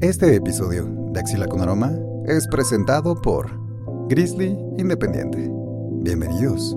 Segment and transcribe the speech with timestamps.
[0.00, 1.92] Este episodio de Axila con Aroma
[2.24, 3.50] es presentado por
[4.08, 5.50] Grizzly Independiente.
[6.04, 6.76] Bienvenidos.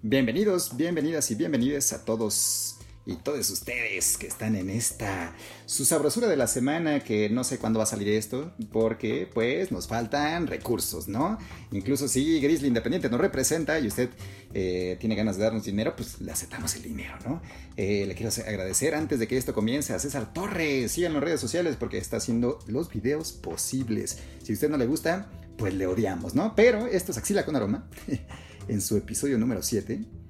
[0.00, 2.71] Bienvenidos, bienvenidas y bienvenidas a todos
[3.04, 5.34] y todos ustedes que están en esta
[5.66, 9.72] su sabrosura de la semana que no sé cuándo va a salir esto porque pues
[9.72, 11.36] nos faltan recursos, ¿no?
[11.72, 14.10] Incluso si Grizzly Independiente nos representa y usted
[14.54, 17.42] eh, tiene ganas de darnos dinero, pues le aceptamos el dinero, ¿no?
[17.76, 21.40] Eh, le quiero agradecer antes de que esto comience a César Torres, síganlo en redes
[21.40, 24.18] sociales porque está haciendo los videos posibles.
[24.44, 26.54] Si a usted no le gusta, pues le odiamos, ¿no?
[26.54, 27.88] Pero esto es Axila con Aroma
[28.68, 30.21] en su episodio número 7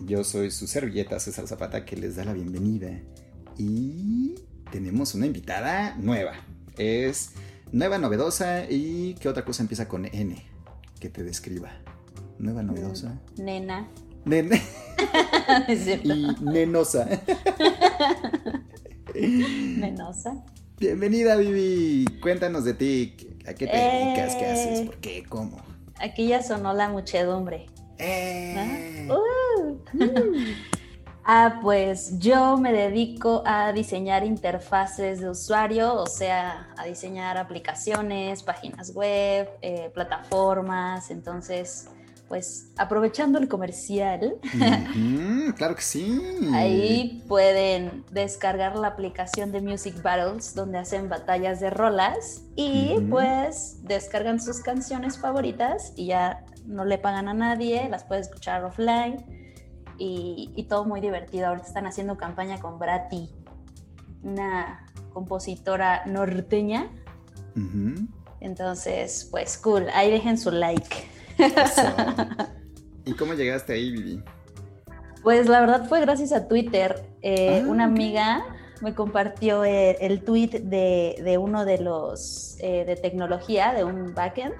[0.00, 2.90] yo soy su servilleta César Zapata que les da la bienvenida.
[3.56, 4.34] Y
[4.70, 6.32] tenemos una invitada nueva.
[6.76, 7.32] Es
[7.72, 10.36] nueva, novedosa y ¿qué otra cosa empieza con N?
[11.00, 11.70] Que te describa.
[12.38, 13.20] Nueva, novedosa.
[13.36, 13.88] Nena.
[14.24, 14.56] Nena.
[15.68, 17.08] y nenosa.
[19.14, 20.44] Nenosa.
[20.78, 22.04] Bienvenida, Vivi.
[22.20, 23.16] Cuéntanos de ti.
[23.46, 24.36] ¿A qué te dedicas?
[24.36, 24.86] ¿Qué haces?
[24.86, 25.24] ¿Por qué?
[25.28, 25.60] ¿Cómo?
[25.96, 27.66] Aquí ya sonó la muchedumbre.
[27.98, 29.08] ¡Eh!
[29.10, 29.47] Uh.
[31.24, 38.42] ah, pues yo me dedico a diseñar interfaces de usuario, o sea, a diseñar aplicaciones,
[38.42, 41.88] páginas web, eh, plataformas, entonces
[42.28, 44.36] pues aprovechando el comercial.
[45.56, 46.20] claro que sí.
[46.52, 53.78] Ahí pueden descargar la aplicación de Music Battles donde hacen batallas de rolas y pues
[53.82, 59.47] descargan sus canciones favoritas y ya no le pagan a nadie, las puedes escuchar offline
[59.98, 61.48] y, todo muy divertido.
[61.48, 63.28] Ahorita están haciendo campaña con Brati,
[64.22, 66.90] una compositora norteña.
[68.40, 71.08] Entonces, pues cool, ahí dejen su like.
[73.04, 74.22] ¿Y cómo llegaste ahí, Vivi?
[75.22, 77.04] Pues la verdad fue gracias a Twitter.
[77.22, 78.44] Eh, ah, una amiga
[78.80, 84.54] me compartió el, tweet de, uno de los eh, de tecnología, de un backend,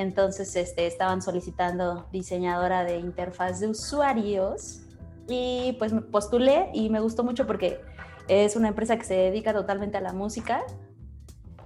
[0.00, 4.80] entonces este, estaban solicitando diseñadora de interfaz de usuarios
[5.28, 7.80] y pues me postulé y me gustó mucho porque
[8.28, 10.64] es una empresa que se dedica totalmente a la música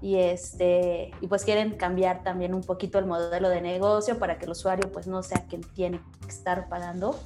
[0.03, 4.47] y este y pues quieren cambiar también un poquito el modelo de negocio para que
[4.47, 7.17] el usuario pues no sea quien tiene que estar pagando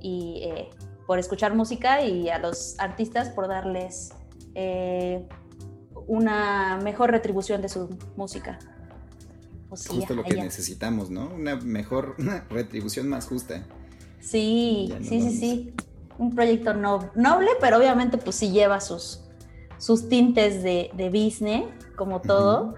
[0.00, 0.70] y eh,
[1.06, 4.12] por escuchar música y a los artistas por darles
[4.54, 5.26] eh,
[6.06, 8.58] una mejor retribución de su música.
[9.72, 11.30] Pues Justo lo que necesitamos, ¿no?
[11.34, 13.64] Una mejor, una retribución más justa.
[14.20, 15.74] Sí, sí, sí, sí.
[16.18, 19.22] Un proyecto noble, pero obviamente pues sí lleva sus,
[19.78, 21.64] sus tintes de, de business,
[21.96, 22.74] como todo.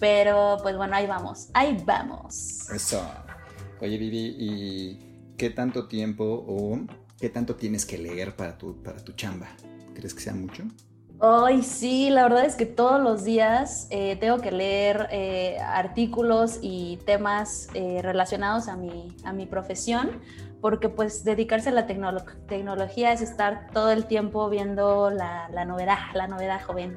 [0.00, 2.68] Pero pues bueno, ahí vamos, ahí vamos.
[2.70, 3.00] Eso.
[3.80, 6.80] Oye, Vivi, ¿y qué tanto tiempo o
[7.20, 9.46] qué tanto tienes que leer para tu, para tu chamba?
[9.94, 10.64] ¿Crees que sea mucho?
[11.22, 16.58] Ay, sí, la verdad es que todos los días eh, tengo que leer eh, artículos
[16.62, 20.22] y temas eh, relacionados a mi, a mi profesión,
[20.62, 25.98] porque pues dedicarse a la tecnología es estar todo el tiempo viendo la, la, novedad,
[26.14, 26.96] la novedad joven.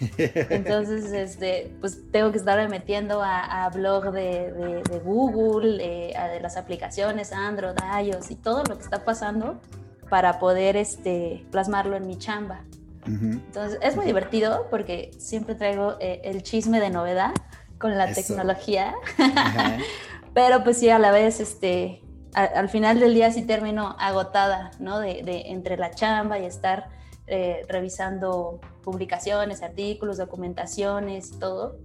[0.18, 6.28] Entonces, este, pues tengo que estarme metiendo a, a blog de, de, de Google, a
[6.28, 7.74] de las aplicaciones, Android,
[8.04, 9.60] iOS y todo lo que está pasando
[10.08, 12.64] para poder este, plasmarlo en mi chamba.
[13.06, 17.32] Entonces es muy divertido porque siempre traigo eh, el chisme de novedad
[17.78, 18.94] con la tecnología,
[20.34, 22.02] pero pues sí, a la vez, este,
[22.34, 25.00] al final del día sí termino agotada, ¿no?
[25.00, 26.88] De, entre la chamba y estar
[27.26, 31.78] eh, revisando publicaciones, artículos, documentaciones y todo.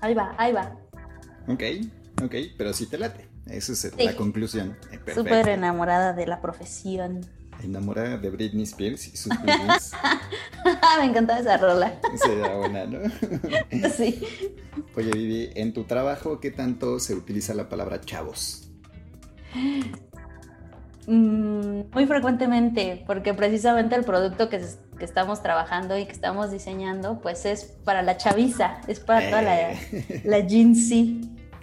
[0.00, 0.76] Ahí va, ahí va.
[1.48, 1.62] Ok,
[2.22, 3.28] ok, pero sí te late.
[3.46, 4.76] Esa es la conclusión.
[5.14, 7.20] Súper enamorada de la profesión
[7.64, 9.32] enamorada de Britney Spears y sus
[10.98, 11.98] Me encanta esa rola.
[12.16, 12.98] Sería buena, ¿no?
[13.96, 14.22] sí.
[14.96, 18.70] Oye, Vivi, en tu trabajo, ¿qué tanto se utiliza la palabra chavos?
[21.06, 24.60] Mm, muy frecuentemente, porque precisamente el producto que,
[25.00, 29.72] estamos trabajando y que estamos diseñando, pues es para la chaviza, es para toda la,
[29.72, 30.22] eh.
[30.24, 30.74] la Gen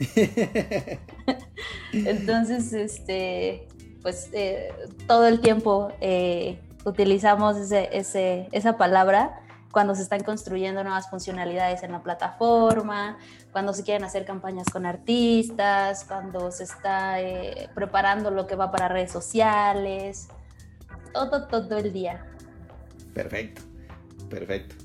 [1.93, 3.67] Entonces, este,
[4.01, 4.73] pues eh,
[5.07, 11.93] todo el tiempo eh, utilizamos ese, esa palabra cuando se están construyendo nuevas funcionalidades en
[11.93, 13.17] la plataforma,
[13.51, 18.71] cuando se quieren hacer campañas con artistas, cuando se está eh, preparando lo que va
[18.71, 20.27] para redes sociales,
[21.13, 22.25] todo, todo el día.
[23.13, 23.61] Perfecto,
[24.29, 24.75] perfecto.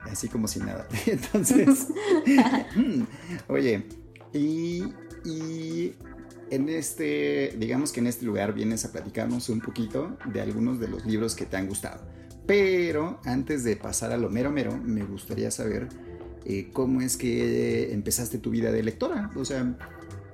[0.00, 0.86] así como si nada.
[1.06, 1.88] Entonces,
[2.76, 3.02] mm,
[3.48, 3.86] oye,
[4.32, 4.92] y,
[5.24, 5.94] y
[6.52, 10.86] en este, digamos que en este lugar vienes a platicarnos un poquito de algunos de
[10.86, 12.02] los libros que te han gustado.
[12.46, 15.88] Pero antes de pasar a lo mero mero, me gustaría saber
[16.44, 19.30] eh, cómo es que empezaste tu vida de lectora.
[19.34, 19.74] O sea,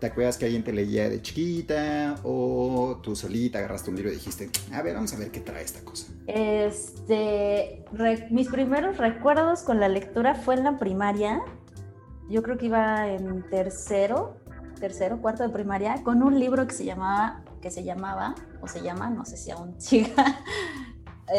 [0.00, 4.14] ¿te acuerdas que alguien te leía de chiquita o tú solita agarraste un libro y
[4.14, 6.08] dijiste, a ver, vamos a ver qué trae esta cosa?
[6.26, 7.84] Este,
[8.30, 11.42] mis primeros recuerdos con la lectura fue en la primaria.
[12.28, 14.36] Yo creo que iba en tercero,
[14.78, 18.82] tercero, cuarto de primaria, con un libro que se llamaba, que se llamaba, o se
[18.82, 20.42] llama, no sé si aún siga,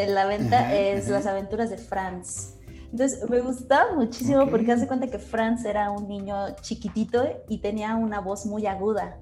[0.08, 2.56] la venta, es Las aventuras de Franz.
[2.92, 7.96] Entonces me gustaba muchísimo porque hace cuenta que Franz era un niño chiquitito y tenía
[7.96, 9.20] una voz muy aguda.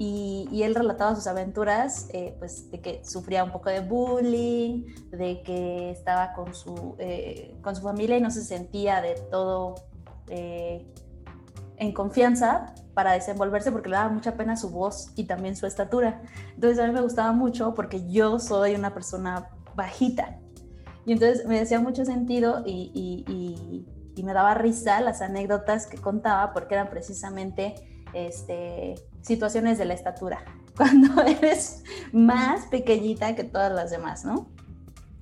[0.00, 5.42] Y, él relataba sus aventuras, eh, pues de que sufría un poco de bullying, de
[5.42, 9.74] que estaba con su, eh, con su familia y no se sentía de todo
[10.28, 10.86] eh,
[11.78, 16.22] en confianza para desenvolverse porque le daba mucha pena su voz y también su estatura.
[16.54, 20.38] Entonces a mí me gustaba mucho porque yo soy una persona bajita.
[21.06, 23.86] Y entonces me decía mucho sentido y,
[24.24, 30.44] me daba risa las anécdotas que contaba porque eran precisamente este, situaciones de la estatura,
[30.76, 34.50] cuando eres más pequeñita que todas las demás, ¿no?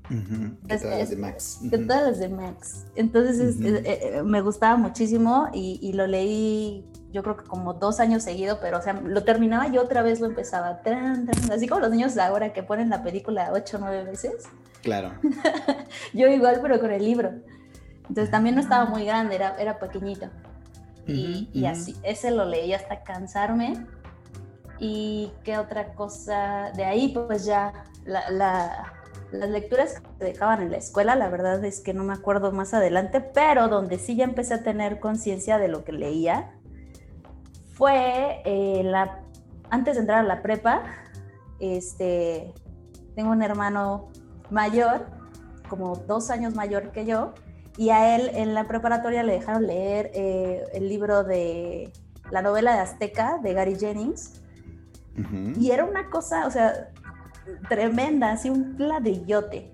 [0.08, 1.60] Que todas las de Max.
[1.70, 2.86] Que todas las de Max.
[2.94, 8.24] Entonces eh, eh, me gustaba muchísimo y, lo leí yo creo que como dos años
[8.24, 10.80] seguido, pero o sea, lo terminaba y otra vez lo empezaba.
[11.50, 14.44] así como los niños de ahora que ponen la película ocho o nueve veces.
[14.82, 15.12] Claro.
[16.12, 17.32] yo igual, pero con el libro.
[18.08, 20.28] Entonces también no estaba muy grande, era, era pequeñito.
[21.06, 23.86] y, así, ese lo leí hasta cansarme.
[24.78, 26.70] ¿Y qué otra cosa?
[26.76, 27.72] De ahí pues ya
[28.04, 28.92] la,
[29.32, 32.74] las lecturas que dejaban en la escuela, la verdad es que no me acuerdo más
[32.74, 36.52] adelante, pero donde sí ya empecé a tener conciencia de lo que leía
[37.74, 39.20] fue eh, la,
[39.70, 40.84] antes de entrar a la prepa,
[41.60, 42.54] este,
[43.14, 44.08] tengo un hermano
[44.50, 45.06] mayor,
[45.68, 47.34] como dos años mayor que yo,
[47.76, 51.92] y a él en la preparatoria le dejaron leer eh, el libro de
[52.30, 54.40] la novela de Azteca de Gary Jennings.
[55.58, 56.90] Y era una cosa, o sea,
[57.68, 59.72] tremenda, así un ladrillote.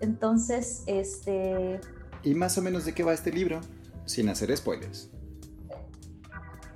[0.00, 1.80] Entonces, este...
[2.22, 3.60] ¿Y más o menos de qué va este libro?
[4.06, 5.10] Sin hacer spoilers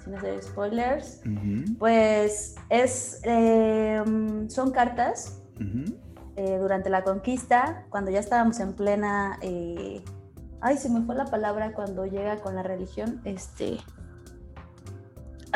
[0.09, 1.21] sin hacer spoilers,
[1.79, 5.43] pues es, em, son cartas
[6.37, 10.03] eh, durante la conquista, cuando ya estábamos en plena, eh,
[10.61, 13.79] ay, se me fue la palabra cuando llega con la religión, este...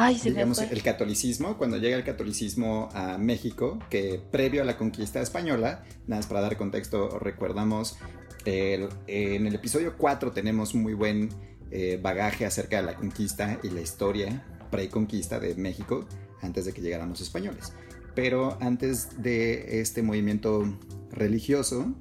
[0.03, 4.77] Ay, se Digamos, el catolicismo, cuando llega el catolicismo a México, que previo a la
[4.77, 7.97] conquista española, nada más para dar contexto, recordamos,
[8.45, 11.29] en el episodio 4 tenemos muy buen
[11.71, 16.07] eh, bagaje acerca de la conquista y la historia preconquista de México
[16.41, 17.73] antes de que llegaran los españoles.
[18.15, 20.65] Pero antes de este movimiento
[21.11, 21.95] religioso,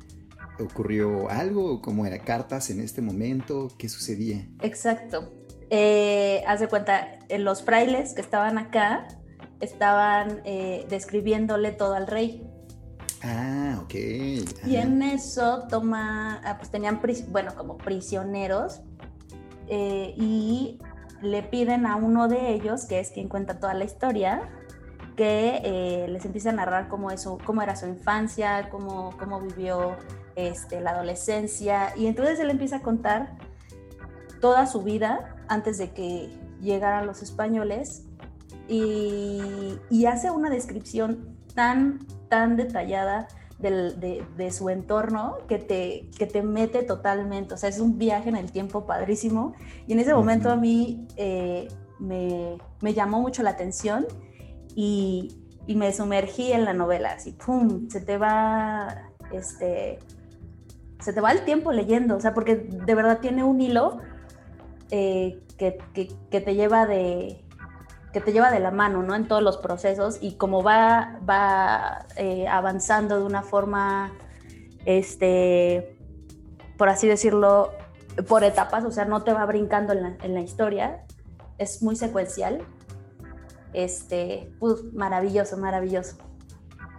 [0.59, 1.81] ¿ocurrió algo?
[1.81, 3.69] ¿Cómo era cartas en este momento?
[3.77, 4.48] ¿Qué sucedía?
[4.62, 5.40] Exacto.
[5.73, 9.07] Eh, haz de cuenta, los frailes que estaban acá
[9.62, 12.45] estaban eh, describiéndole todo al rey.
[13.23, 13.94] Ah, ok.
[14.65, 18.81] Y en eso toma, ah, pues tenían, bueno, como prisioneros
[19.67, 20.79] eh, y
[21.22, 24.50] le piden a uno de ellos, que es quien cuenta toda la historia,
[25.15, 29.95] que eh, les empiece a narrar cómo, eso, cómo era su infancia, cómo, cómo vivió
[30.36, 31.93] este, la adolescencia.
[31.95, 33.38] Y entonces él empieza a contar
[34.41, 36.29] toda su vida antes de que
[36.62, 38.05] llegaran los españoles
[38.70, 39.41] y,
[39.89, 43.27] y hace una descripción tan, tan detallada
[43.60, 47.53] de, su entorno que te, que te mete totalmente.
[47.53, 49.53] O sea, es un viaje en el tiempo padrísimo.
[49.88, 51.67] Y en ese momento a mí eh,
[52.00, 54.08] me, me, llamó mucho la atención
[54.74, 55.36] y,
[55.67, 57.12] y, me sumergí en la novela.
[57.12, 57.89] Así, ¡pum!
[57.89, 60.00] Se te va, este,
[61.01, 62.15] se te va el tiempo leyendo.
[62.15, 64.00] O sea, porque de verdad tiene un hilo
[64.91, 65.77] eh, que,
[66.29, 67.43] que, te lleva de,
[68.12, 69.15] que te lleva de la mano, ¿no?
[69.15, 74.12] En todos los procesos y como va, va eh, avanzando de una forma,
[74.86, 75.98] este,
[76.77, 77.71] por así decirlo,
[78.27, 81.05] por etapas, o sea, no te va brincando en la, en la historia,
[81.57, 82.65] es muy secuencial.
[83.74, 84.51] Este,
[84.93, 86.17] maravilloso, maravilloso.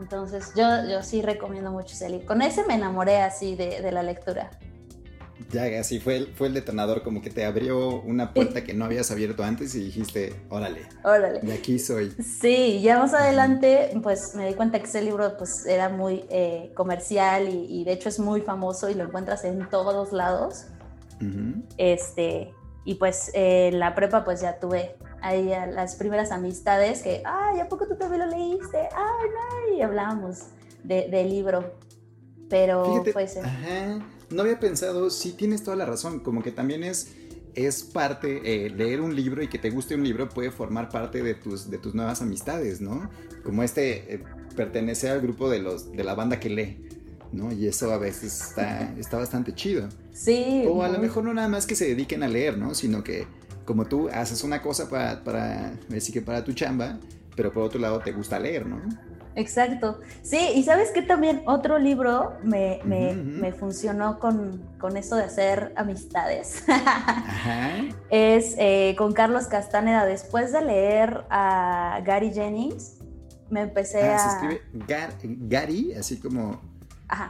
[0.00, 2.26] Entonces, yo, yo sí recomiendo mucho ese libro.
[2.26, 4.50] Con ese me enamoré así de, de la lectura.
[5.50, 8.84] Ya, así fue el, fue el detonador, como que te abrió una puerta que no
[8.84, 10.88] habías abierto antes y dijiste, órale.
[11.04, 11.40] Órale.
[11.40, 12.10] De aquí soy.
[12.10, 16.72] Sí, ya más adelante, pues me di cuenta que ese libro pues era muy eh,
[16.74, 20.66] comercial y, de hecho es muy famoso y lo encuentras en todos lados.
[21.76, 22.52] Este,
[22.84, 27.68] y pues en la prepa pues ya tuve ahí las primeras amistades que, ay, ¿a
[27.68, 28.78] poco tú también lo leíste?
[28.78, 29.28] Ay,
[29.70, 30.46] no, y hablábamos
[30.82, 31.74] del libro.
[32.50, 33.36] Pero pues...
[33.36, 33.42] Eh.
[33.42, 33.98] Ajá,
[34.32, 37.08] no había pensado, sí tienes toda la razón, como que también es
[37.54, 41.22] es parte, eh, leer un libro y que te guste un libro puede formar parte
[41.22, 43.10] de tus, de tus nuevas amistades, ¿no?
[43.44, 44.24] Como este, eh,
[44.56, 46.78] pertenecer al grupo de, los, de la banda que lee,
[47.32, 47.52] ¿no?
[47.52, 49.88] Y eso a veces está, está bastante chido.
[50.12, 50.64] Sí.
[50.66, 52.74] O a lo mejor no nada más que se dediquen a leer, ¿no?
[52.74, 53.26] Sino que
[53.64, 56.98] como tú haces una cosa para, para, decir que para tu chamba,
[57.36, 58.80] pero por otro lado te gusta leer, ¿no?
[59.34, 60.00] Exacto.
[60.22, 65.72] Sí, y sabes que también otro libro me, me, funcionó con, con, eso de hacer
[65.76, 66.64] amistades.
[68.10, 70.04] Es eh, con Carlos Castaneda.
[70.04, 72.98] Después de leer a Gary Jennings,
[73.50, 74.18] me empecé ah, a.
[74.18, 74.60] Se escribe
[75.48, 76.60] Gary, así como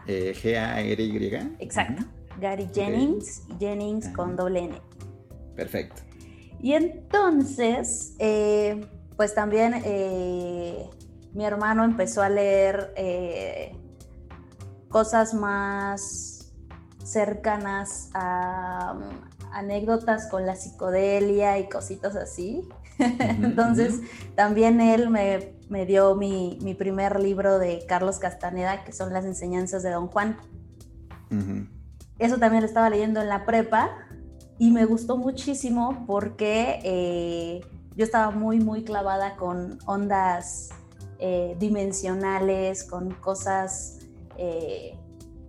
[0.07, 1.57] eh, G-A-R-Y.
[1.61, 2.03] Exacto.
[2.41, 4.81] Gary Jennings, Jennings con doble N.
[5.55, 6.03] Perfecto.
[6.61, 9.75] Y entonces, eh, pues también
[11.35, 13.77] mi hermano empezó a leer eh,
[14.89, 16.53] cosas más
[17.03, 22.69] cercanas a um, anécdotas con la psicodelia y cositas así.
[22.99, 24.01] Entonces,
[24.35, 29.91] también él me, dio mi, primer libro de Carlos Castaneda, que son las enseñanzas de
[29.91, 30.37] Don Juan.
[32.19, 33.91] Eso también lo estaba leyendo en la prepa
[34.59, 37.61] y me gustó muchísimo porque eh,
[37.97, 40.69] yo estaba muy, muy clavada con ondas
[41.25, 44.01] eh, dimensionales, con cosas
[44.37, 44.99] eh,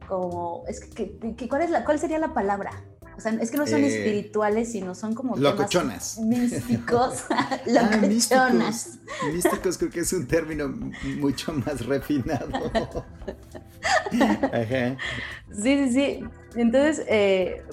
[0.08, 1.18] como, es que,
[1.50, 2.84] ¿cuál, es la, ¿cuál sería la palabra?
[3.18, 6.20] O sea, es que no son eh, espirituales, sino son como locochonas.
[6.20, 7.24] místicos.
[7.32, 9.00] Ah, locochonas.
[9.34, 10.72] místicos, creo que es un término
[11.18, 12.72] mucho más refinado.
[14.12, 16.24] Sí, sí, sí.
[16.56, 17.04] Entonces,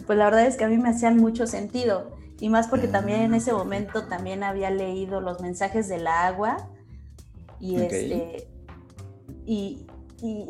[0.07, 2.17] pues la verdad es que a mí me hacían mucho sentido.
[2.39, 6.71] Y más porque también en ese momento también había leído los mensajes de la agua
[7.61, 8.49] y, este,
[9.45, 9.87] y,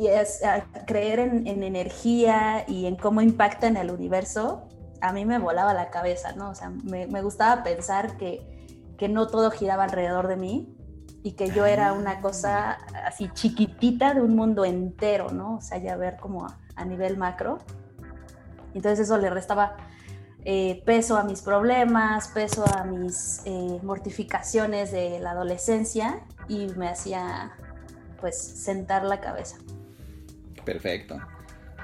[0.07, 0.40] es,
[0.87, 4.69] creer en, energía y en cómo impacta en el universo,
[5.00, 6.50] a mí me volaba la cabeza, ¿no?
[6.50, 8.47] O sea, me, gustaba pensar que,
[8.97, 10.76] que, no todo giraba alrededor de mí
[11.23, 15.57] y que yo era una cosa así chiquitita de un mundo entero, ¿no?
[15.57, 17.59] O sea, ya ver como a, nivel macro.
[18.73, 19.76] Entonces eso le restaba
[20.44, 26.88] eh, peso a mis problemas, peso a mis eh, mortificaciones de la adolescencia y me
[26.88, 27.52] hacía
[28.20, 29.59] pues sentar la cabeza.
[30.64, 31.18] Perfecto.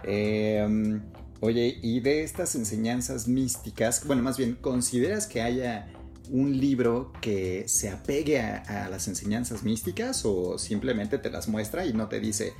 [0.04, 1.02] Em,
[1.40, 5.88] oye, y de estas enseñanzas místicas, bueno, más bien, ¿consideras que haya
[6.30, 11.92] un libro que se apegue a, las enseñanzas místicas o simplemente te las muestra y
[11.92, 12.52] no te dice,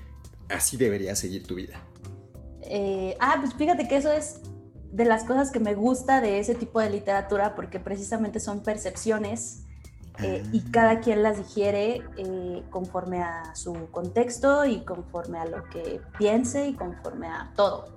[0.49, 1.81] así debería seguir tu vida?
[2.63, 4.41] Eh, ah, pues fíjate que eso es
[4.97, 9.67] de las cosas que me gusta de ese tipo de literatura porque precisamente son percepciones
[10.23, 10.69] eh, y ah.
[10.73, 16.69] cada quien las digiere eh, conforme a su contexto y conforme a lo que piense
[16.69, 17.95] y conforme a todo.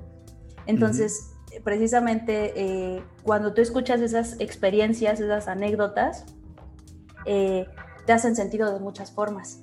[0.65, 1.31] Entonces,
[1.63, 6.25] precisamente eh, cuando tú escuchas esas experiencias, esas anécdotas,
[7.23, 9.61] te hacen sentido de muchas formas.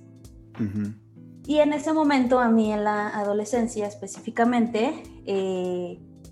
[1.46, 5.02] Y en ese momento, a mí en la adolescencia específicamente,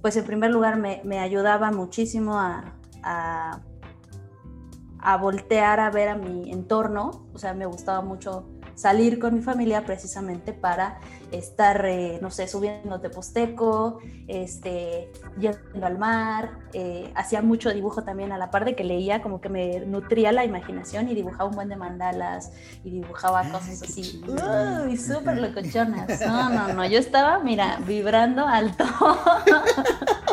[0.05, 7.27] pues en primer lugar me, ayudaba muchísimo a, a, voltear a ver a mi entorno,
[7.33, 10.99] o sea, me gustaba mucho salir con mi familia precisamente para
[11.33, 18.33] estar, eh, no sé, subiendo Teposteco, este, yendo al mar, eh, hacía mucho dibujo también
[18.33, 21.57] a la par de que leía, como que me nutría la imaginación y dibujaba un
[21.57, 22.53] buen de mandalas
[22.85, 26.21] y dibujaba cosas así, uy, súper locochonas.
[26.21, 28.85] No, no, no, yo estaba, mira, vibrando alto.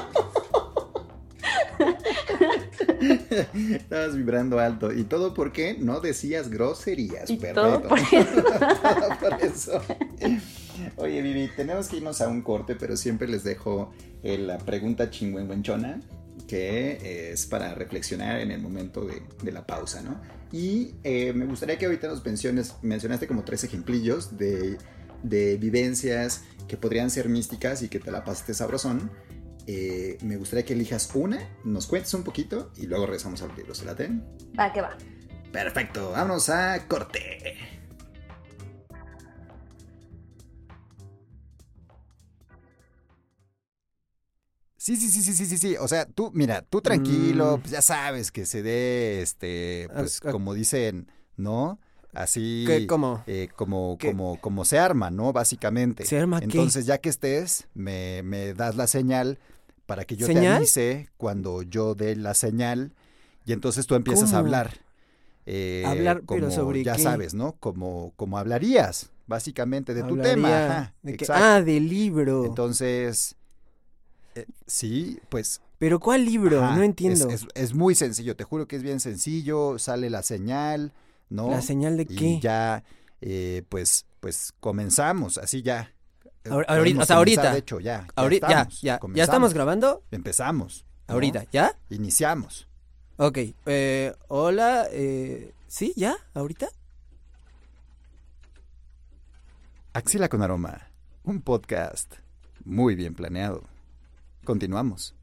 [3.72, 4.92] Estabas vibrando alto.
[4.92, 7.30] ¿Y todo porque no decías groserías?
[7.30, 8.00] Y todo por
[9.42, 9.82] eso.
[10.98, 13.92] Oye, Vivi, tenemos que irnos a un corte, pero siempre les dejo
[14.24, 16.02] eh, la pregunta chingüengüenchona,
[16.48, 20.22] que es para reflexionar en el momento de, la pausa, ¿no?
[20.52, 24.78] Y eh, me gustaría que ahorita nos menciones, mencionaste como tres ejemplillos de,
[25.24, 29.12] de vivencias que podrían ser místicas y que te la pasaste sabrosón.
[29.74, 33.74] Eh, me gustaría que elijas una, nos cuentes un poquito y luego regresamos al libro.
[33.74, 34.22] ¿Se la ten?
[34.60, 34.98] Va, que va.
[35.50, 37.56] Perfecto, vamos a corte.
[44.76, 45.78] Sí, sí, sí, sí, sí, sí, sí.
[45.80, 47.62] O sea, tú, mira, tú tranquilo, mm.
[47.62, 51.80] pues ya sabes que se dé, este, pues como dicen, ¿no?
[52.12, 53.24] Así ¿Cómo?
[53.26, 55.32] Eh, como, como, como se arma, ¿no?
[55.32, 56.06] Básicamente.
[56.06, 59.40] ¿Se arma Entonces, ya que estés, me, me das la señal
[59.92, 62.94] para que yo te avise cuando yo dé la señal
[63.46, 64.80] y entonces tú empiezas a hablar.
[65.46, 67.58] Eh, hablar, como, pero sobre ya sabes, ¿no?
[67.60, 70.94] Como, como hablarías, básicamente, de tu tema.
[71.28, 72.46] ah, del libro.
[72.46, 73.36] Entonces,
[74.36, 75.60] eh, sí, pues...
[75.78, 76.62] ¿Pero cuál libro?
[76.62, 77.28] no entiendo.
[77.54, 80.94] Es, muy sencillo, te juro que es bien sencillo, sale la señal,
[81.30, 81.50] ¿no?
[81.50, 82.14] ¿La señal de qué?
[82.14, 82.86] Y ya,
[83.20, 85.92] eh, pues, pues comenzamos, así ya.
[86.50, 87.54] Ahorita, o sea, ahorita.
[87.54, 88.08] De hecho, ya.
[88.16, 89.00] ahorita, ya, ya.
[89.14, 90.04] ¿Ya estamos grabando?
[90.12, 90.86] Empezamos.
[91.08, 91.78] Ahorita, ¿ya?
[91.90, 92.68] Iniciamos.
[93.18, 95.94] Ok, eh, hola, eh, ¿sí?
[95.96, 96.16] ¿Ya?
[96.34, 96.70] ¿Ahorita?
[99.94, 100.90] Axila con Aroma,
[101.24, 102.16] un podcast
[102.64, 103.64] muy bien planeado.
[104.44, 105.14] Continuamos.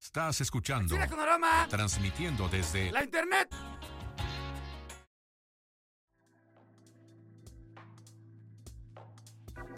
[0.00, 0.94] Estás escuchando.
[0.94, 1.66] Axila con Aroma.
[1.68, 3.48] Transmitiendo desde la internet.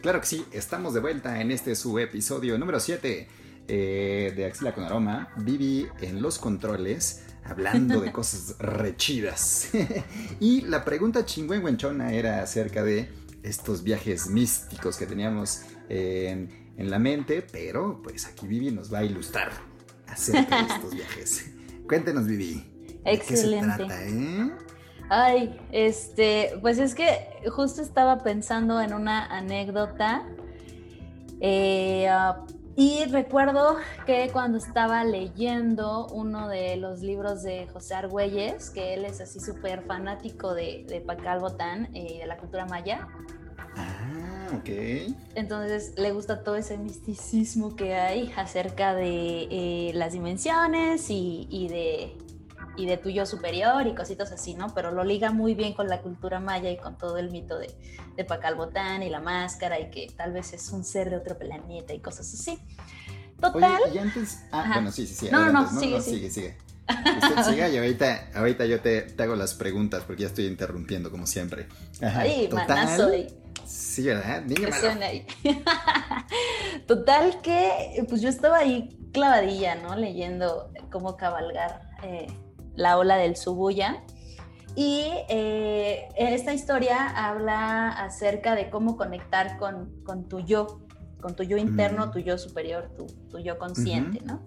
[0.04, 3.26] Claro que sí, estamos de vuelta en este su episodio número 7
[3.68, 9.70] eh, de Axila con Aroma, Vivi en los controles, hablando de cosas rechidas.
[10.40, 13.08] y la pregunta chingüengüenchona era acerca de
[13.42, 19.04] estos viajes místicos que teníamos en, la mente, pero pues aquí Vivi nos va a
[19.04, 19.52] ilustrar
[20.06, 21.46] acerca de estos viajes.
[21.88, 22.62] Cuéntenos, Vivi.
[23.06, 23.66] Excelente.
[23.68, 24.52] qué se trata, eh?
[25.16, 30.26] Ay, este, pues es que justo estaba pensando en una anécdota.
[31.38, 32.44] Eh, ah,
[32.74, 39.04] y recuerdo que cuando estaba leyendo uno de los libros de José Argüelles, que él
[39.04, 43.06] es así súper fanático de, de Pacal Botán y de la cultura maya.
[43.76, 45.14] Ah, ok.
[45.36, 51.68] Entonces le gusta todo ese misticismo que hay acerca de eh, las dimensiones y, y
[51.68, 52.23] de
[52.76, 54.74] y de tuyo superior y cositas así, ¿no?
[54.74, 57.74] Pero lo liga muy bien con la cultura maya y con todo el mito de,
[58.16, 61.92] de Pacalbotán y la máscara y que tal vez es un ser de otro planeta
[61.92, 62.58] y cosas así.
[63.40, 63.80] Total.
[63.84, 64.44] Oye, y antes.
[64.52, 65.28] Ah, bueno, sí, sí, sí.
[65.30, 66.56] No, no, no, sigue, sigue, sigue.
[66.88, 71.10] Usted siga y ahorita, ahorita yo te, te, hago las preguntas porque ya estoy interrumpiendo
[71.10, 71.66] como siempre.
[72.02, 73.10] Ajá, Ay, manazo.
[73.66, 74.44] Sí, ¿verdad?
[75.02, 75.26] Ahí.
[76.86, 79.96] Total que, pues yo estaba ahí clavadilla, ¿no?
[79.96, 82.26] Leyendo cómo cabalgar eh,
[82.76, 84.02] la ola del Subuya.
[84.76, 90.80] Y eh, esta historia habla acerca de cómo conectar con, con tu yo,
[91.20, 92.10] con tu yo interno, mm.
[92.10, 94.40] tu yo superior, tu, tu yo consciente, ¿no?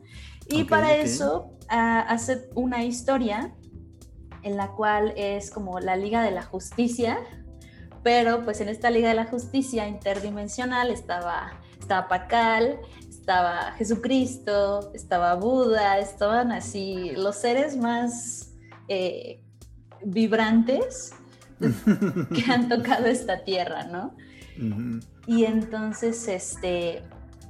[0.50, 3.54] Y para eso ah, hace una historia
[4.44, 7.20] en la cual es como la Liga de la Justicia,
[8.04, 12.80] pero pues en esta Liga de la Justicia interdimensional estaba, estaba Pacal,
[13.28, 18.54] estaba Jesucristo, estaba Buda, estaban así los seres más
[18.88, 19.42] eh,
[20.02, 21.12] vibrantes
[21.60, 24.16] que han tocado esta tierra, ¿no?
[25.28, 27.04] Y entonces, este,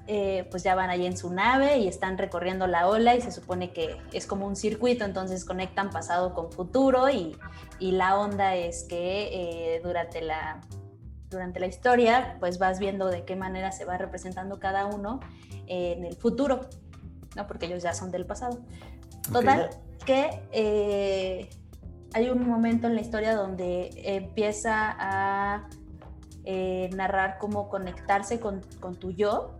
[0.07, 3.31] eh, pues ya van ahí en su nave y están recorriendo la ola y se
[3.31, 7.37] supone que es como un circuito, entonces conectan pasado con futuro y,
[7.79, 10.59] la onda es que eh, durante la
[11.29, 15.19] durante la historia, pues vas viendo de qué manera se va representando cada uno
[15.67, 16.67] en el futuro,
[17.35, 17.47] ¿no?
[17.47, 18.59] Porque ellos ya son del pasado.
[19.31, 19.69] Total,
[20.05, 21.49] que eh,
[22.13, 25.67] hay un momento en la historia donde empieza a
[26.45, 29.59] eh, narrar cómo conectarse con, con, tu yo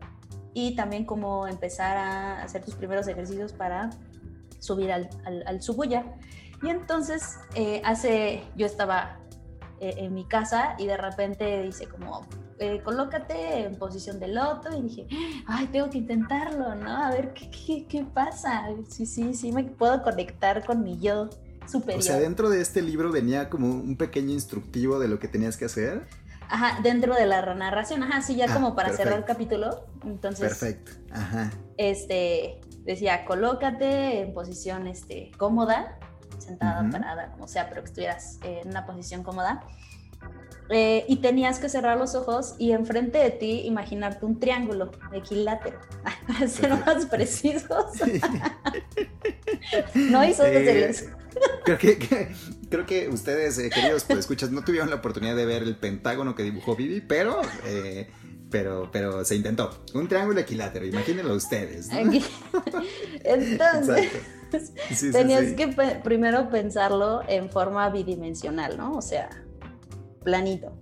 [0.53, 3.89] y también cómo empezar a hacer tus primeros ejercicios para
[4.59, 6.05] subir al, al, al Subuya.
[6.63, 9.19] Y entonces, eh, hace, yo estaba
[9.79, 12.27] en mi casa y de repente dice como,
[12.59, 15.07] eh, colócate en posición de loto y dije,
[15.45, 17.05] ay, tengo que intentarlo, ¿no?
[17.05, 18.67] A ver qué, qué, qué pasa.
[18.89, 21.29] Sí, sí, sí, me puedo conectar con mi yo
[21.67, 21.99] superior.
[21.99, 25.55] O sea, dentro de este libro venía como un pequeño instructivo de lo que tenías
[25.57, 26.07] que hacer.
[26.49, 29.85] Ajá, dentro de la narración, ajá, sí, ya ah, como para cerrar el capítulo.
[30.03, 30.39] Entonces.
[30.39, 31.51] Perfecto, ajá.
[31.77, 35.99] Este, decía, colócate en posición este, cómoda,
[36.47, 39.63] sentada, parada, como sea, pero que estuvieras en una posición cómoda.
[40.69, 45.79] Eh, y tenías que cerrar los ojos y enfrente de ti imaginarte un triángulo equilátero,
[46.27, 47.85] para ser más precisos.
[49.95, 50.93] no hizo eh,
[51.63, 52.29] creo que,
[52.69, 56.35] creo que ustedes, eh, queridos pues, escuchas, no tuvieron la oportunidad de ver el pentágono
[56.35, 58.09] que dibujó Vivi, pero, eh,
[58.49, 59.83] pero, pero se intentó.
[59.93, 61.89] Un triángulo equilátero, imagínenlo ustedes.
[63.23, 64.11] Entonces,
[65.11, 65.67] tenías que
[66.03, 68.95] primero pensarlo en forma bidimensional, ¿no?
[68.97, 69.29] O sea,
[70.23, 70.73] planito.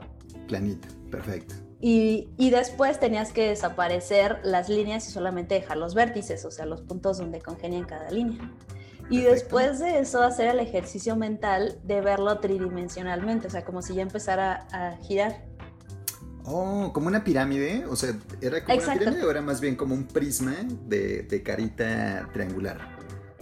[0.47, 1.55] Planito, perfecto.
[1.81, 6.65] Y, y, después tenías que desaparecer las líneas y solamente dejar los vértices, o sea,
[6.65, 8.39] los puntos donde congenian cada línea.
[9.09, 13.93] Y después de eso hacer el ejercicio mental de verlo tridimensionalmente, o sea, como si
[13.93, 15.45] ya empezara a girar.
[16.45, 17.85] Oh, como una pirámide.
[17.85, 18.91] O sea, ¿era como Exacto.
[18.91, 20.55] una pirámide o era más bien como un prisma
[20.87, 22.94] de, de carita triangular?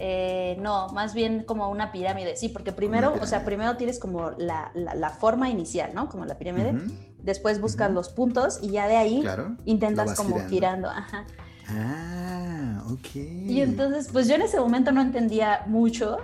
[0.06, 4.32] Eh, no, más bien como una pirámide, sí, porque primero, o sea, primero tienes como
[4.32, 6.10] la, la- la forma inicial, ¿no?
[6.10, 6.74] Como la pirámide.
[7.22, 9.56] Después buscas los puntos y ya de ahí Claro.
[9.64, 10.50] intentas como girando.
[10.50, 10.88] girando.
[10.90, 11.24] Ajá.
[11.68, 13.14] Ah, ok.
[13.16, 16.18] Y entonces, pues yo en ese momento no entendía mucho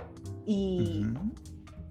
[0.45, 1.07] y,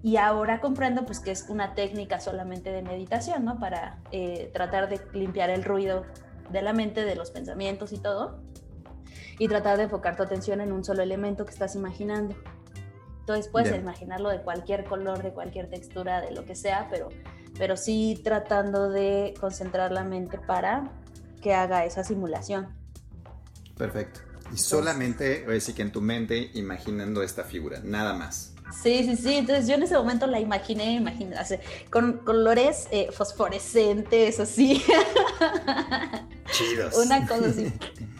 [0.01, 3.59] y ahora comprendo pues que es una técnica solamente de meditación, ¿no?
[3.59, 6.05] Para eh, tratar de limpiar el ruido
[6.53, 8.39] de la mente, de los pensamientos y todo.
[9.39, 12.35] Y tratar de enfocar tu atención en un solo elemento que estás imaginando.
[13.19, 13.77] Entonces puedes Ya.
[13.77, 17.09] imaginarlo de cualquier color, de cualquier textura, de lo que sea, pero,
[17.57, 20.91] pero sí tratando de concentrar la mente para
[21.41, 22.67] que haga esa simulación.
[23.77, 24.21] Perfecto.
[24.53, 28.53] Y solamente, ahora sí que en tu mente, imaginando esta figura, nada más.
[28.83, 29.35] Sí, sí, sí.
[29.35, 34.83] Entonces yo en ese momento la imaginé, imaginé o sea, con colores eh, fosforescentes, así.
[36.51, 36.95] Chidos.
[36.97, 37.71] Una cosa así.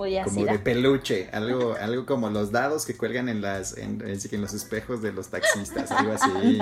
[0.00, 3.98] Muy Como de peluche, algo, algo como los dados que cuelgan en las, en,
[4.40, 6.58] los espejos de los taxistas, algo así.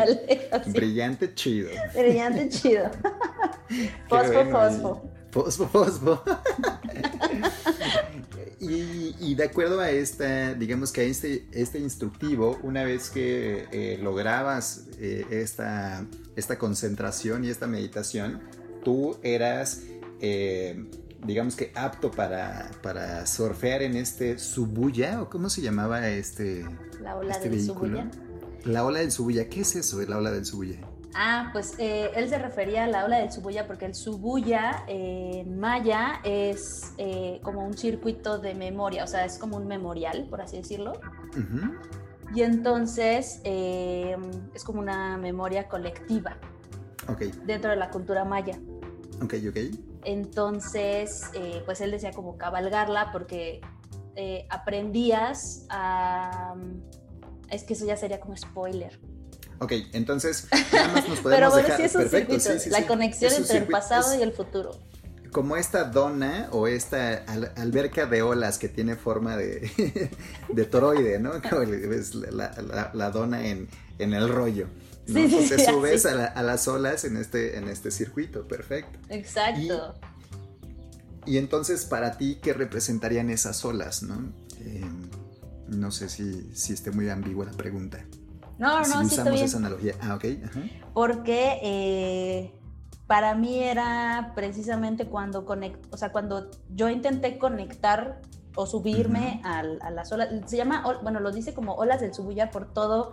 [0.66, 1.70] Brillante, chido.
[1.96, 2.90] Brillante, chido.
[4.08, 5.02] Fosfo, bueno, fosfo.
[5.14, 6.22] y- Fosfo, fosfo.
[8.60, 13.66] y, y de acuerdo a esta, digamos que a este, este instructivo, una vez que
[13.70, 18.40] eh, lograbas eh, esta, esta concentración y esta meditación,
[18.82, 19.82] tú eras,
[20.20, 20.86] eh,
[21.24, 26.64] digamos que apto para, para surfear en este Subuya, o cómo se llamaba este,
[27.00, 27.98] La ola este del vehículo.
[27.98, 28.10] Subuya.
[28.64, 30.78] La ola del Subuya, ¿qué es eso, la ola del Subuya?
[31.14, 35.42] Ah, pues eh, él se refería a la ola del Subuya porque el Subuya eh,
[35.46, 40.26] en maya es eh, como un circuito de memoria, o sea, es como un memorial,
[40.28, 40.92] por así decirlo.
[42.34, 46.36] Y entonces es como una memoria colectiva
[47.08, 48.58] Ok, dentro de la cultura maya.
[49.22, 49.56] ok, ok.
[50.04, 53.60] Entonces, eh, pues él decía como cabalgarla porque
[54.16, 56.54] eh, aprendías a...
[57.50, 58.98] Es que eso ya sería como spoiler.
[59.60, 61.76] Ok, entonces nada más nos podemos Pero bueno, dejar.
[61.78, 62.84] sí es un Perfecto, circuito, sí, sí, la sí.
[62.84, 64.70] conexión Es entre el pasado es y el futuro.
[65.32, 70.10] Como esta dona o esta al- alberca de olas que tiene forma de,
[70.48, 71.32] de toroide, ¿no?
[71.50, 74.68] Como la, la- la dona en, en el rollo.
[75.08, 75.20] ¿No?
[75.20, 78.46] Sí, sí, Pues te subes a, la- a las olas en este, en este circuito,
[78.46, 78.98] perfecto.
[79.08, 79.94] Exacto.
[81.26, 84.32] Y entonces, para ti, ¿qué representarían esas olas, no?
[84.60, 84.84] Eh,
[85.68, 88.04] no sé si, si esté muy ambigua la pregunta.
[88.58, 89.44] No, si no, sí está usamos bien.
[89.44, 89.94] esa analogía.
[90.00, 90.24] Ah, ok.
[90.44, 90.60] Ajá.
[90.94, 92.52] Porque eh,
[93.06, 98.20] para mí era precisamente cuando conect, o sea, cuando yo intenté conectar
[98.54, 102.50] o subirme al- a las olas, se llama, bueno, lo dice como olas del Subuya
[102.50, 103.10] por todo,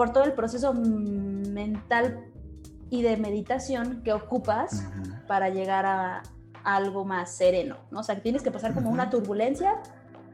[0.00, 2.24] por todo el proceso mental
[2.88, 5.10] y de meditación que ocupas Ujú.
[5.26, 6.22] para llegar a,
[6.64, 8.00] a algo más sereno, ¿no?
[8.00, 8.94] O sea, que tienes que pasar como Ujú.
[8.94, 9.74] una turbulencia,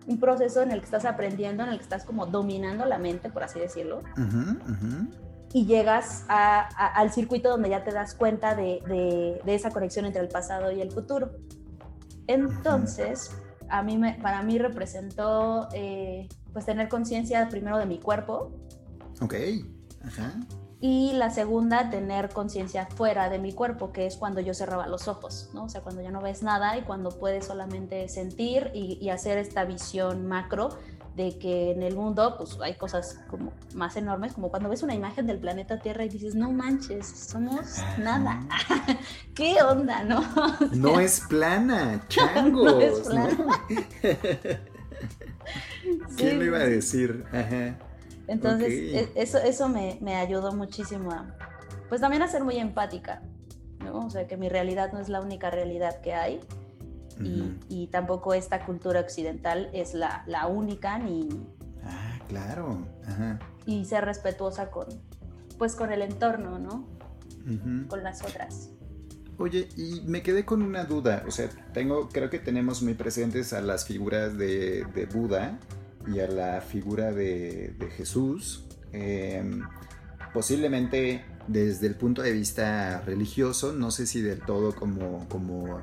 [0.07, 3.29] un proceso en el que estás aprendiendo, en el que estás como dominando la mente,
[3.29, 5.09] por así decirlo, Ujú, ujú.
[5.52, 9.70] y llegas a- a- al circuito donde ya te das cuenta de, de- de esa
[9.72, 11.33] conexión entre el pasado y el futuro.
[12.29, 13.33] Entonces,
[13.68, 18.52] a mí me- para mí representó eh, pues tener conciencia primero de mi cuerpo
[19.20, 19.35] Ok.
[20.07, 20.35] Ajá.
[20.81, 25.09] y la segunda tener conciencia fuera de mi cuerpo, que es cuando yo cerraba los
[25.09, 25.64] ojos, ¿no?
[25.64, 29.38] O sea, cuando ya no ves nada y cuando puedes solamente sentir y, y hacer
[29.38, 30.79] esta visión macro
[31.16, 34.94] de que en el mundo pues hay cosas como más enormes, como cuando ves una
[34.94, 38.46] imagen del planeta Tierra y dices, no manches, somos nada.
[39.35, 40.22] ¿Qué onda, no?
[40.74, 42.64] No es plana, changos.
[42.74, 43.35] No es plana.
[43.38, 43.46] ¿no?
[46.16, 47.24] ¿Quién Sí, lo iba a decir?
[47.33, 47.79] Ajá.
[48.29, 51.37] Entonces, e- eso, eso me, me ayudó muchísimo a,
[51.89, 53.23] pues también a ser muy empática,
[53.85, 54.07] ¿no?
[54.07, 56.41] O sea, que mi realidad no es la única realidad que hay
[57.23, 61.29] y, y tampoco esta cultura occidental es la, la única ni,
[61.85, 62.79] Ah, claro.
[63.07, 63.39] Ajá.
[63.65, 64.87] y ser respetuosa con,
[65.57, 66.85] pues con el entorno, ¿no?
[67.89, 68.71] Con las otras.
[69.39, 71.23] Oye, y me quedé con una duda.
[71.29, 75.59] O sea, tengo, creo que tenemos muy presentes a las figuras de, de Buda
[76.07, 78.64] y a la figura de, de Jesús.
[78.92, 79.62] Em,
[80.33, 85.81] posiblemente desde el punto de vista religioso, no sé si del todo como, como,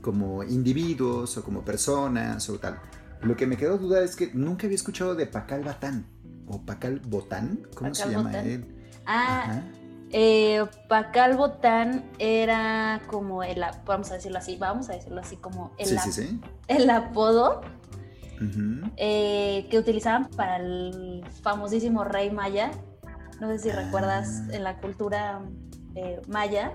[0.00, 2.78] como individuos o como personas o tal.
[3.22, 6.06] Lo que me quedó duda es que nunca había escuchado de Pacal Batán
[6.46, 8.46] o Pacal Botán, ¿cómo se llama Botán.
[8.46, 8.66] él?
[9.04, 9.62] Ah, Ajá.
[10.10, 15.72] eh, Pacal Botán era como el, vamos a decirlo así, vamos a decirlo así, como
[15.78, 16.40] el, Sí, ap- sí, sí.
[16.68, 17.60] el apodo
[18.96, 22.70] Eh, que utilizaban para el famosísimo rey maya.
[23.40, 23.82] No sé si Ah.
[23.84, 25.40] recuerdas en la cultura
[25.94, 26.72] eh, maya,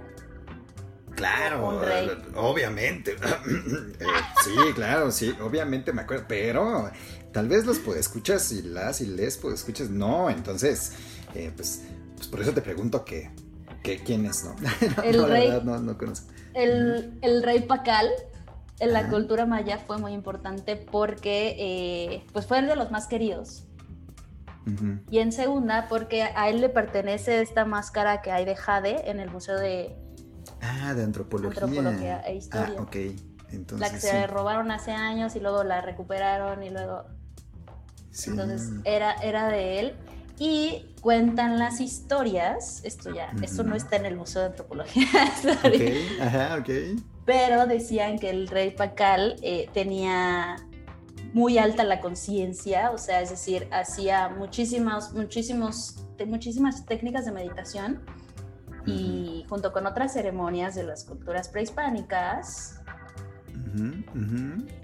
[1.16, 1.80] claro,
[2.36, 3.16] obviamente.
[4.00, 4.06] Eh,
[4.44, 6.90] sí, claro, sí, obviamente me acuerdo, pero
[7.32, 10.94] tal vez los escuchas y las y les escuchas no, entonces,
[11.36, 11.84] eh, pues,
[12.16, 13.30] pues por eso te pregunto que,
[13.84, 14.56] que quién es, ¿no?
[14.98, 15.48] no, El no, la rey.
[15.48, 16.28] verdad, no, no conozco.
[16.54, 18.10] El, el rey Pacal
[18.80, 19.10] en la Ajá.
[19.10, 23.64] cultura maya fue muy importante porque eh, pues fue el de los más queridos.
[24.66, 25.00] Ujú.
[25.10, 29.20] Y en segunda, porque a él le pertenece esta máscara que hay de Jade en
[29.20, 29.96] el Museo de
[30.62, 31.64] Ah, de antropología.
[31.64, 32.76] Antropología e historia.
[32.78, 32.96] Ah, ok.
[33.52, 37.04] Entonces, la que sí, se robaron hace años y luego la recuperaron y luego
[38.12, 38.32] sí.
[38.32, 39.94] entonces era, era de él.
[40.40, 45.06] Y cuentan las historias, esto ya, esto no está en el Museo de Antropología,
[45.42, 46.70] sorry, Ok, ajá, ok.
[47.26, 50.58] Pero decían que el rey Pacal eh, tenía
[51.34, 55.96] muy alta la conciencia, o sea, es decir, hacía muchísimas, muchísimos,
[56.28, 58.02] muchísimas técnicas de meditación
[58.86, 62.82] y junto con otras ceremonias de las culturas prehispánicas,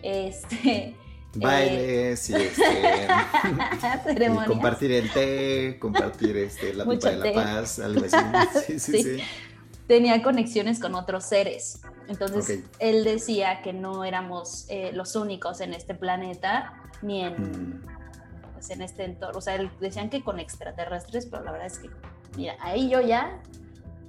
[0.01, 0.95] este,
[1.35, 2.63] Bailes y este.
[4.03, 4.47] y ceremonias.
[4.47, 8.17] compartir el té, compartir este, la Mucho pipa de la paz, algo así.
[8.65, 9.03] Sí, sí, Sí.
[9.03, 9.23] sí.
[9.89, 11.81] Tenía conexiones con otros seres.
[12.07, 17.81] Entonces, él decía que no éramos eh, los únicos en este planeta, ni en, Mm.
[18.53, 19.39] pues, en este entorno.
[19.39, 21.89] O sea, él- decían que con extraterrestres, pero la verdad es que,
[22.37, 23.41] mira, ahí yo ya,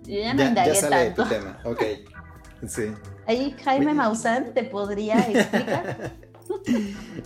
[0.05, 1.23] yo ya no Ya, sale de tanto.
[1.25, 1.59] tu tema.
[1.64, 1.83] Ok.
[2.69, 2.93] Sí.
[3.27, 3.95] Ahí Jaime.
[3.95, 6.12] Maussan te podría explicar.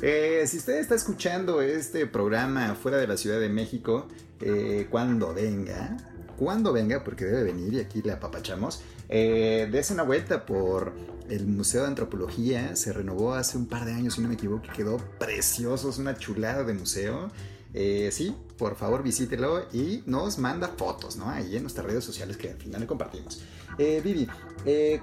[0.02, 4.06] Eh, si usted está escuchando este programa fuera de la Ciudad de México,
[4.40, 5.96] eh, cuando venga,
[6.36, 10.92] cuando venga, porque debe venir y aquí le apapachamos, eh, dése una vuelta por
[11.28, 12.76] el Museo de Antropología.
[12.76, 16.16] Se renovó hace un par de años, si no me equivoco, quedó precioso, es una
[16.16, 17.30] chulada de museo.
[17.76, 21.28] Eh, sí, por favor visítelo y nos manda fotos, ¿no?
[21.28, 23.42] Ahí en nuestras redes sociales que al final le compartimos.
[23.78, 24.28] Eh, Vivi,
[24.64, 25.00] eh,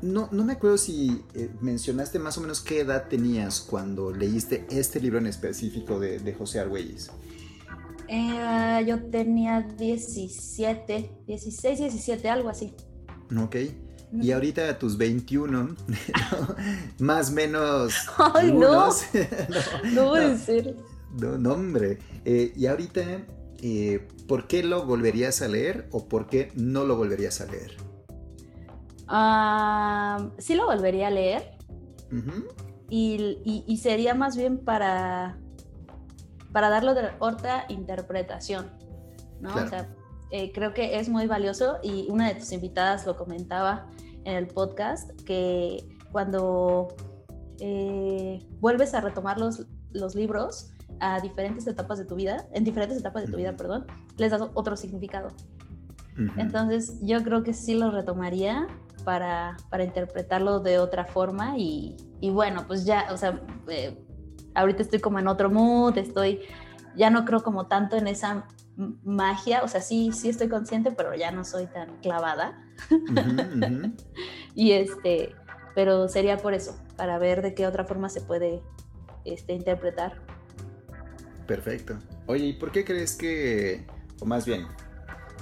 [0.00, 1.24] no, no me acuerdo si
[1.60, 6.34] mencionaste más o menos qué edad tenías cuando leíste este libro en específico de, de
[6.34, 7.10] José Argüelles.
[8.08, 12.74] Eh, yo tenía 17, 16, 17, algo así.
[13.36, 13.56] Ok.
[14.12, 15.76] Y ahorita a tus 21, ¿no?
[16.98, 17.94] más o menos.
[18.34, 18.88] Ay, no.
[19.84, 20.76] No no, puede no, ser.
[21.18, 21.98] no, no, hombre.
[22.24, 23.02] Eh, y ahorita,
[23.62, 27.76] eh, ¿por qué lo volverías a leer o por qué no lo volverías a leer?
[29.08, 31.50] Ah, sí lo volvería a leer.
[32.90, 35.38] Y- y sería más bien para,
[36.54, 38.70] para darle de otra interpretación,
[39.40, 39.52] ¿no?
[39.52, 39.66] Claro.
[39.66, 39.88] O sea,
[40.30, 43.88] eh, creo que es muy valioso y una de tus invitadas lo comentaba
[44.24, 46.94] en el podcast, que cuando
[47.58, 52.96] eh, vuelves a retomar los, los libros a diferentes etapas de tu vida, en diferentes
[52.98, 53.86] etapas de tu vida, perdón,
[54.16, 55.28] les das otro significado.
[56.36, 58.68] Entonces yo creo que sí lo retomaría
[59.02, 64.00] para, para interpretarlo de otra forma y, y bueno, pues ya, o sea, eh,
[64.54, 66.40] ahorita estoy como en otro mood, estoy,
[66.96, 71.14] ya no creo como tanto en esa magia, o sea, sí, sí estoy consciente, pero
[71.14, 72.60] ya no soy tan clavada
[74.54, 75.34] y este,
[75.74, 78.62] pero sería por eso, para ver de qué otra forma se puede
[79.24, 80.20] este, interpretar.
[81.46, 81.98] Perfecto.
[82.26, 83.86] Oye, ¿y por qué crees que,
[84.20, 84.66] o más bien,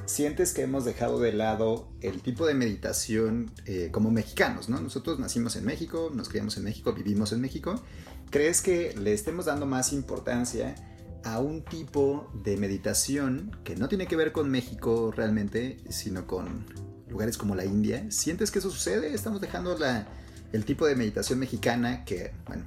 [0.06, 4.80] sientes que hemos dejado de lado el tipo de meditación eh, como mexicanos, ¿no?
[4.80, 7.80] Nosotros nacimos en México, nos criamos en México, vivimos en México.
[8.32, 10.74] ¿Crees que le estemos dando más importancia
[11.22, 16.64] a un tipo de meditación que no tiene que ver con México realmente, sino con
[17.08, 18.06] lugares como la India?
[18.10, 19.12] ¿Sientes que eso sucede?
[19.14, 20.08] ¿Estamos dejando la,
[20.52, 22.64] el tipo de meditación mexicana que, bueno,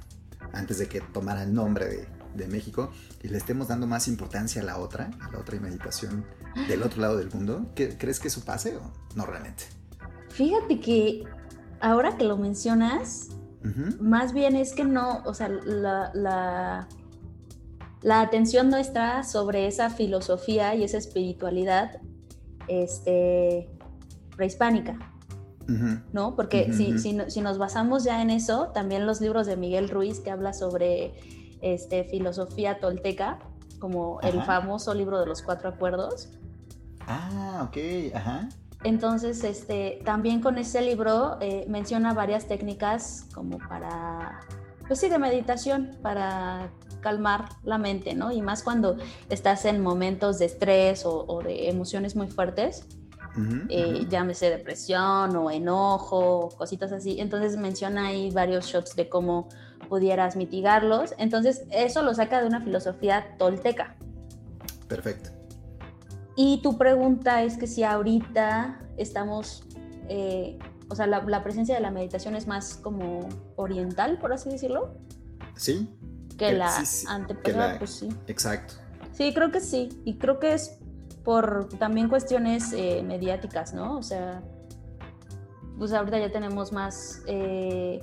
[0.52, 4.62] antes de que tomara el nombre de, de México, y le estemos dando más importancia
[4.62, 6.24] a la otra, a la otra meditación
[6.68, 7.72] del otro lado del mundo?
[7.74, 9.64] ¿Qué- ¿Crees que eso pase o no realmente?
[10.30, 11.24] Fíjate que
[11.80, 13.28] ahora que lo mencionas,
[14.00, 16.88] Más bien es que no, o sea, la, la,
[18.02, 22.00] la atención no está sobre esa filosofía y esa espiritualidad
[22.68, 23.70] este,
[24.36, 24.98] prehispánica,
[26.12, 26.36] ¿no?
[26.36, 29.88] Porque si, si, no- si nos basamos ya en eso, también los libros de Miguel
[29.88, 31.14] Ruiz que habla sobre
[31.62, 33.38] este, filosofía tolteca,
[33.78, 36.28] como el famoso libro de los cuatro acuerdos,
[37.08, 37.76] Ah, ok,
[38.16, 38.48] ajá.
[38.84, 44.40] Entonces, este, también con ese libro eh, menciona varias técnicas como para,
[44.86, 48.32] pues sí, de meditación, para calmar la mente, ¿no?
[48.32, 48.96] Y más cuando
[49.28, 52.84] estás en momentos de estrés o, o de emociones muy fuertes,
[53.68, 54.08] eh, ujú.
[54.08, 57.20] llámese depresión o enojo, cositas así.
[57.20, 59.48] Entonces menciona ahí varios shots de cómo
[59.88, 61.14] pudieras mitigarlos.
[61.18, 63.96] Entonces, eso lo saca de una filosofía tolteca.
[64.88, 65.35] Perfecto.
[66.36, 69.64] Y tu pregunta es que si ahorita estamos
[70.08, 74.50] eh, o sea, la, la presencia de la meditación es más como oriental, por así
[74.50, 74.94] decirlo,
[75.56, 75.88] ¿Sí?
[76.38, 78.08] que la sí, sí, que antepasada, la- pues sí.
[78.26, 78.74] Exacto.
[79.12, 79.88] Sí, creo que sí.
[80.04, 80.78] Y creo que es
[81.24, 83.96] por también cuestiones eh, mediáticas, ¿no?
[83.96, 84.42] O sea,
[85.78, 88.02] pues ahorita ya tenemos más eh,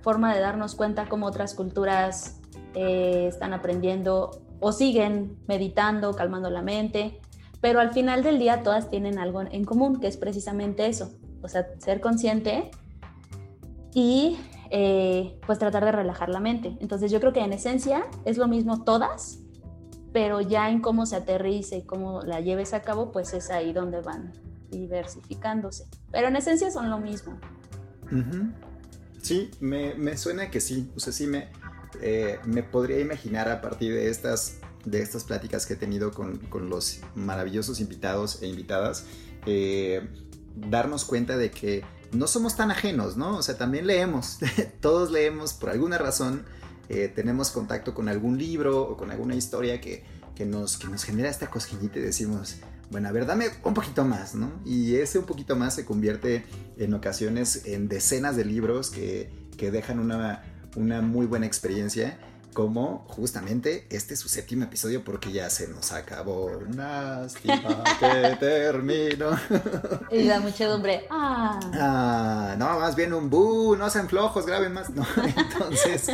[0.00, 2.40] forma de darnos cuenta cómo otras culturas
[2.74, 7.20] eh, están aprendiendo o siguen meditando, calmando la mente.
[7.60, 11.12] Pero al final del día todas tienen algo en común, que es precisamente eso.
[11.42, 12.70] O sea, ser consciente
[13.94, 14.38] y
[14.70, 16.76] eh, pues tratar de relajar la mente.
[16.80, 19.40] Entonces yo creo que en esencia es lo mismo todas,
[20.12, 23.72] pero ya en cómo se aterrice y cómo la lleves a cabo, pues es ahí
[23.72, 24.32] donde van
[24.70, 25.86] diversificándose.
[26.12, 27.38] Pero en esencia son lo mismo.
[29.22, 30.90] Sí, me, me suena que sí.
[30.96, 31.48] O sea, sí me,
[32.00, 36.38] eh, me podría imaginar a partir de estas, de estas pláticas que he tenido con,
[36.38, 39.04] con los maravillosos invitados e invitadas,
[39.46, 40.08] eh,
[40.56, 43.36] darnos cuenta de que no somos tan ajenos, ¿no?
[43.36, 44.38] O sea, también leemos.
[44.80, 46.44] Todos leemos por alguna razón.
[46.88, 51.04] eh, tenemos contacto con algún libro o con alguna historia que, que, nos, que nos
[51.04, 52.56] genera esta cosquillita y decimos,
[52.90, 54.50] bueno, a ver, dame un poquito más, ¿no?
[54.64, 56.46] Y ese un poquito más se convierte
[56.78, 60.42] en ocasiones en decenas de libros que, que dejan una,
[60.76, 62.18] una muy buena experiencia,
[62.58, 66.50] como justamente este es su séptimo episodio porque ya se nos acabó.
[66.74, 69.30] Lástima que termino.
[70.10, 74.90] Y la muchedumbre, ah, Ah, no, más bien un bu, no sean flojos, graben más.
[74.90, 76.08] No, entonces,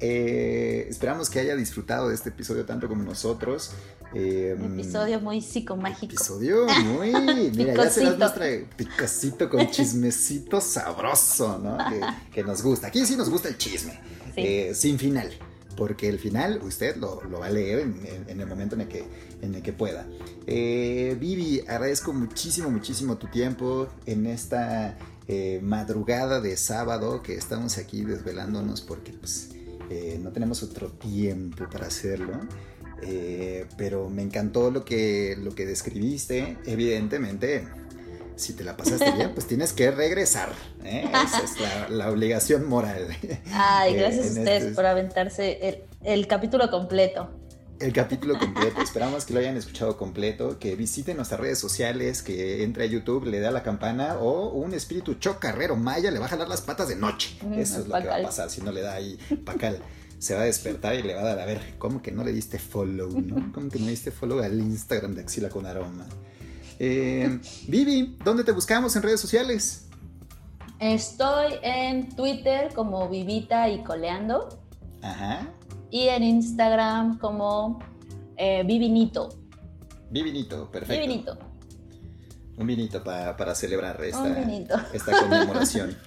[0.00, 3.72] eh, esperamos que haya disfrutado de este episodio tanto como nosotros.
[4.14, 6.14] Eh, episodio muy psicomágico.
[6.14, 7.12] Episodio muy.
[7.54, 8.16] Mira, ya será Picosito.
[8.16, 8.46] nuestra
[8.78, 11.76] picosito con chismecito sabroso, ¿no?
[11.76, 12.00] Que,
[12.32, 12.86] que nos gusta.
[12.86, 14.00] Aquí sí nos gusta el chisme.
[14.34, 14.40] Sí.
[14.40, 15.30] eh, sin final.
[15.76, 19.04] Porque el final usted lo, va a leer en el momento en el que,
[19.42, 20.06] en el que pueda.
[20.46, 24.96] Eh, Vivi, agradezco muchísimo, muchísimo tu tiempo en esta
[25.28, 29.50] eh, madrugada de sábado que estamos aquí desvelándonos porque pues,
[29.90, 32.40] eh, no tenemos otro tiempo para hacerlo.
[33.02, 36.56] Eh, pero me encantó lo que, lo que describiste.
[36.64, 37.66] Evidentemente,
[38.36, 40.50] si te la pasaste bien, pues tienes que regresar.
[40.84, 41.08] ¿eh?
[41.10, 43.08] Esa es la, la obligación moral.
[43.52, 47.30] Ay, Eh, gracias a ustedes este- por aventarse el, el capítulo completo.
[47.78, 48.80] El capítulo completo.
[48.80, 50.58] Esperamos que lo hayan escuchado completo.
[50.58, 52.22] Que visiten nuestras redes sociales.
[52.22, 54.16] Que entre a YouTube, le da la campana.
[54.18, 57.36] O un espíritu chocarrero maya le va a jalar las patas de noche.
[57.42, 59.78] Mm, Eso es lo que va a pasar si no le da ahí pacal.
[60.18, 62.32] Se va a despertar y le va a dar a ver, ¿cómo que no le
[62.32, 63.52] diste follow, no?
[63.52, 66.06] ¿Cómo que no le diste follow al Instagram de Axila con Aroma?
[66.78, 69.88] Eh, Vivi, ¿dónde te buscamos en redes sociales?
[70.78, 74.48] Estoy en Twitter como Vivita y Coleando
[75.02, 75.48] Ajá.
[75.90, 77.78] y en Instagram como
[78.36, 79.30] eh, Vivinito.
[80.10, 81.00] Vivinito, perfecto.
[81.02, 81.38] Vivinito.
[82.58, 85.96] Un vinito pa- para celebrar esta, esta conmemoración.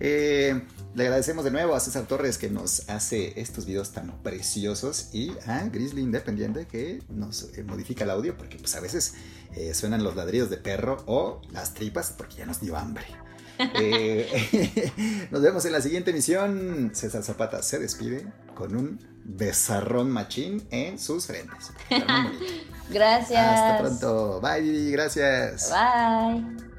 [0.00, 0.60] Eh,
[0.94, 5.32] le agradecemos de nuevo a César Torres que nos hace estos videos tan preciosos y
[5.46, 9.14] a Grizzly Independiente que nos eh, modifica el audio porque pues a veces
[9.56, 13.04] eh, suenan los ladridos de perro o las tripas porque ya nos dio hambre.
[13.56, 16.90] Eh, nos vemos en la siguiente emisión.
[16.92, 18.26] César Zapata se despide
[18.56, 21.70] con un besarrón machín en sus frentes.
[22.90, 23.46] Gracias.
[23.46, 24.40] Hasta pronto.
[24.40, 24.90] Bye.
[24.90, 25.70] Gracias.
[25.70, 26.73] Bye.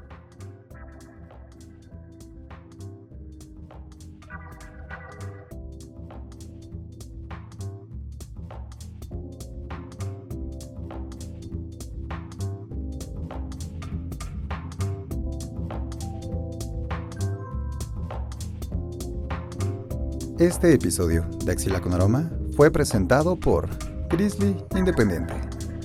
[20.38, 23.70] Este episodio de Axila con Aroma fue presentado por
[24.10, 25.32] Grizzly Independiente.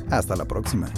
[0.09, 0.89] Hasta la próxima.